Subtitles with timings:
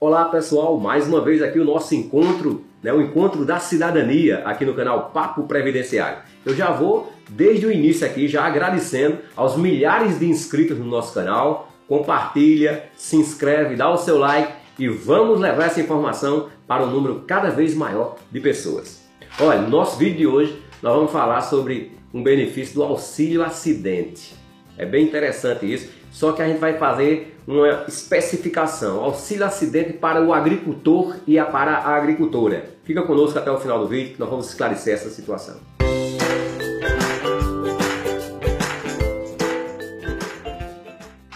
[0.00, 4.64] Olá pessoal, mais uma vez aqui o nosso encontro, né, o encontro da cidadania aqui
[4.64, 6.22] no canal Papo Previdenciário.
[6.46, 11.12] Eu já vou desde o início aqui já agradecendo aos milhares de inscritos no nosso
[11.12, 11.72] canal.
[11.88, 17.24] Compartilha, se inscreve, dá o seu like e vamos levar essa informação para um número
[17.26, 19.02] cada vez maior de pessoas.
[19.40, 24.37] Olha, no nosso vídeo de hoje nós vamos falar sobre um benefício do auxílio acidente.
[24.78, 30.22] É bem interessante isso, só que a gente vai fazer uma especificação, auxílio acidente para
[30.22, 32.64] o agricultor e para a agricultora.
[32.84, 35.56] Fica conosco até o final do vídeo que nós vamos esclarecer essa situação.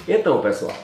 [0.07, 0.77] Então, pessoal,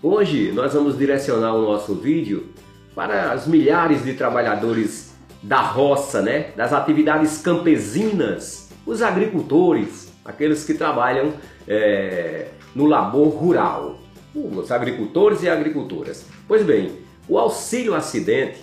[0.00, 2.50] hoje nós vamos direcionar o nosso vídeo
[2.94, 5.12] para os milhares de trabalhadores
[5.42, 6.52] da roça, né?
[6.56, 11.32] das atividades campesinas, os agricultores, aqueles que trabalham
[11.66, 13.98] é, no labor rural,
[14.34, 16.24] os agricultores e agricultoras.
[16.46, 16.92] Pois bem,
[17.28, 18.58] o auxílio acidente,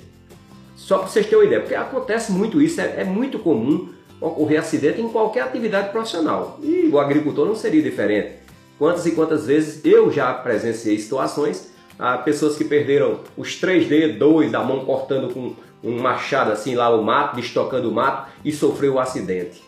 [0.75, 4.59] só para vocês terem uma ideia, porque acontece muito isso, é, é muito comum ocorrer
[4.59, 6.59] acidente em qualquer atividade profissional.
[6.61, 8.35] E o agricultor não seria diferente.
[8.79, 14.17] Quantas e quantas vezes eu já presenciei situações, ah, pessoas que perderam os três dedos,
[14.17, 18.51] dois da mão cortando com um machado assim lá o mato, destocando o mato e
[18.51, 19.63] sofreu o um acidente.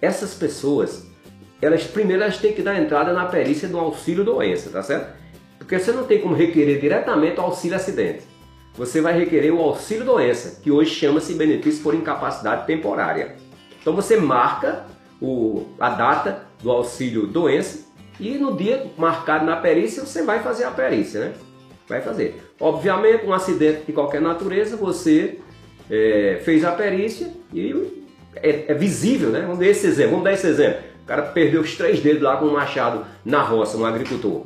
[0.00, 1.07] Essas pessoas
[1.60, 5.16] elas primeiro elas têm que dar entrada na perícia do auxílio doença, tá certo?
[5.58, 8.22] Porque você não tem como requerer diretamente o auxílio acidente.
[8.74, 13.34] Você vai requerer o auxílio doença, que hoje chama-se benefício por incapacidade temporária.
[13.80, 14.86] Então você marca
[15.20, 17.86] o, a data do auxílio doença
[18.20, 21.32] e no dia marcado na perícia você vai fazer a perícia, né?
[21.88, 22.40] Vai fazer.
[22.60, 25.38] Obviamente, um acidente de qualquer natureza, você
[25.90, 27.74] é, fez a perícia e
[28.36, 29.40] é, é visível, né?
[29.40, 30.10] Vamos dar esse exemplo.
[30.10, 33.78] Vamos dar esse exemplo cara perdeu os três dedos lá com um machado na roça,
[33.78, 34.44] um agricultor.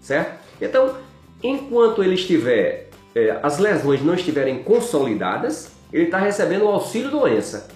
[0.00, 0.38] Certo?
[0.60, 0.96] Então,
[1.42, 7.68] enquanto ele estiver, é, as lesões não estiverem consolidadas, ele está recebendo o auxílio doença.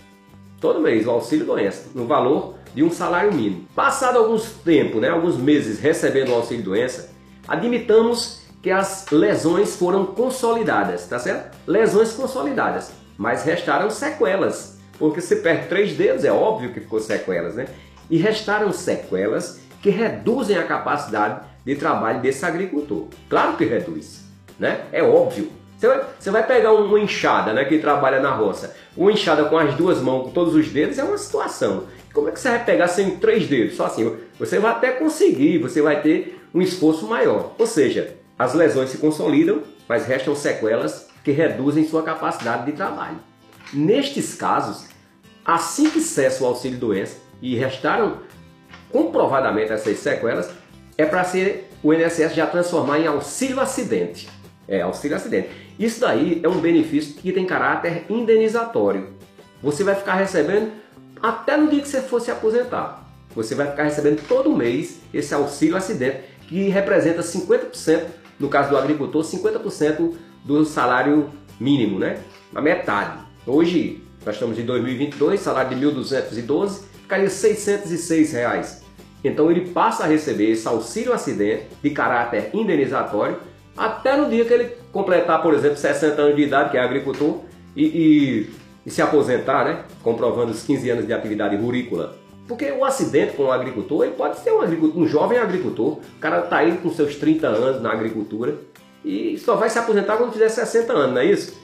[0.61, 3.67] Todo mês, o auxílio doença, no valor de um salário mínimo.
[3.75, 7.11] Passado alguns tempo, né, alguns meses recebendo o auxílio doença,
[7.47, 11.57] admitamos que as lesões foram consolidadas, tá certo?
[11.67, 14.77] Lesões consolidadas, mas restaram sequelas.
[14.99, 17.69] Porque se perde três dedos, é óbvio que ficou sequelas, né?
[18.11, 23.07] E restaram sequelas que reduzem a capacidade de trabalho desse agricultor.
[23.29, 24.25] Claro que reduz,
[24.59, 24.83] né?
[24.93, 25.51] É óbvio.
[25.77, 29.57] Você vai, você vai pegar uma enxada, né, que trabalha na roça, uma enxada com
[29.57, 31.85] as duas mãos, com todos os dedos, é uma situação.
[32.13, 33.77] Como é que você vai pegar sem três dedos?
[33.77, 37.55] Só assim, você vai até conseguir, você vai ter um esforço maior.
[37.57, 43.19] Ou seja, as lesões se consolidam, mas restam sequelas que reduzem sua capacidade de trabalho.
[43.73, 44.87] Nestes casos,
[45.45, 48.19] assim que cessa o auxílio doença, e restaram
[48.91, 50.51] comprovadamente essas sequelas,
[50.97, 54.29] é para ser o INSS já transformar em auxílio acidente.
[54.67, 55.49] É, auxílio acidente.
[55.79, 59.09] Isso daí é um benefício que tem caráter indenizatório.
[59.63, 60.73] Você vai ficar recebendo
[61.23, 63.07] até no dia que você for se aposentar.
[63.35, 68.07] Você vai ficar recebendo todo mês esse auxílio acidente, que representa 50%,
[68.39, 72.19] no caso do agricultor, 50% do salário mínimo, né?
[72.55, 73.21] A metade.
[73.47, 78.83] Hoje, nós estamos em 2022, salário de 1.212, ficaria 606 reais.
[79.25, 83.39] Então ele passa a receber esse auxílio acidente de caráter indenizatório
[83.75, 87.41] até no dia que ele completar, por exemplo, 60 anos de idade, que é agricultor,
[87.75, 88.51] e, e,
[88.85, 89.85] e se aposentar, né?
[90.03, 92.17] comprovando os 15 anos de atividade rurícola.
[92.47, 96.21] Porque o acidente com o agricultor, ele pode ser um, agricultor, um jovem agricultor, o
[96.21, 98.57] cara está aí com seus 30 anos na agricultura
[99.05, 101.55] e só vai se aposentar quando fizer 60 anos, não é isso?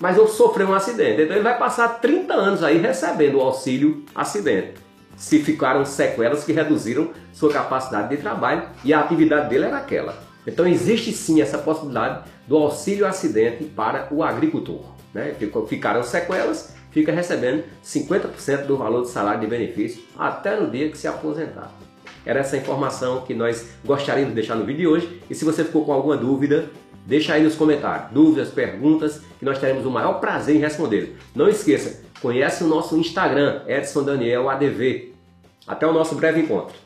[0.00, 1.22] Mas eu sofri um acidente.
[1.22, 4.74] Então ele vai passar 30 anos aí recebendo o auxílio acidente.
[5.16, 10.16] Se ficaram sequelas que reduziram sua capacidade de trabalho e a atividade dele era aquela.
[10.46, 14.82] Então existe sim essa possibilidade do auxílio acidente para o agricultor.
[15.12, 15.34] Né?
[15.68, 20.96] Ficaram sequelas, fica recebendo 50% do valor do salário de benefício até no dia que
[20.96, 21.70] se aposentar.
[22.24, 25.22] Era essa informação que nós gostaríamos de deixar no vídeo de hoje.
[25.28, 26.70] E se você ficou com alguma dúvida,
[27.10, 31.16] Deixa aí nos comentários dúvidas, perguntas, que nós teremos o maior prazer em responder.
[31.34, 35.12] Não esqueça, conhece o nosso Instagram, Edson Daniel ADV.
[35.66, 36.76] Até o nosso breve encontro.